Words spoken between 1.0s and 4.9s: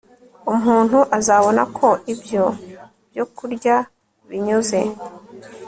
azabona ko ibyo byokurya binyuze